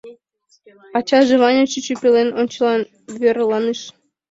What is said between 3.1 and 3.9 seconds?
верланыш.